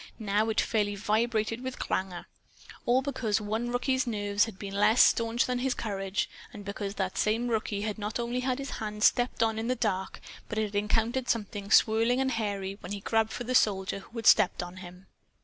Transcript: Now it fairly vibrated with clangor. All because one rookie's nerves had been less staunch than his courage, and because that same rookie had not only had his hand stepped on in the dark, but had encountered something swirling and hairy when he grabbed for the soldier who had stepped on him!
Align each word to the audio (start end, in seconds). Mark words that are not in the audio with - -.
Now 0.17 0.49
it 0.49 0.59
fairly 0.59 0.95
vibrated 0.95 1.61
with 1.61 1.77
clangor. 1.77 2.25
All 2.87 3.03
because 3.03 3.39
one 3.39 3.69
rookie's 3.69 4.07
nerves 4.07 4.45
had 4.45 4.57
been 4.57 4.73
less 4.73 4.99
staunch 5.03 5.45
than 5.45 5.59
his 5.59 5.75
courage, 5.75 6.27
and 6.51 6.65
because 6.65 6.95
that 6.95 7.19
same 7.19 7.49
rookie 7.49 7.81
had 7.81 7.99
not 7.99 8.19
only 8.19 8.39
had 8.39 8.57
his 8.57 8.71
hand 8.71 9.03
stepped 9.03 9.43
on 9.43 9.59
in 9.59 9.67
the 9.67 9.75
dark, 9.75 10.19
but 10.49 10.57
had 10.57 10.73
encountered 10.73 11.29
something 11.29 11.69
swirling 11.69 12.19
and 12.19 12.31
hairy 12.31 12.77
when 12.79 12.93
he 12.93 12.99
grabbed 12.99 13.31
for 13.31 13.43
the 13.43 13.53
soldier 13.53 13.99
who 13.99 14.17
had 14.17 14.25
stepped 14.25 14.63
on 14.63 14.77
him! 14.77 15.05